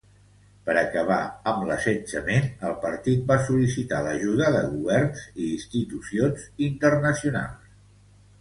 [0.67, 1.17] Per acabar
[1.51, 7.71] amb l'assetjament, el partit va sol·licitar l'ajuda de governs i institucions internacionals.